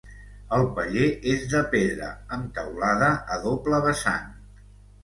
El 0.55 0.63
paller 0.79 1.09
és 1.33 1.45
de 1.53 1.61
pedra 1.75 2.09
amb 2.39 2.51
teulada 2.59 3.13
a 3.37 3.41
doble 3.49 3.85
vessant. 3.89 4.31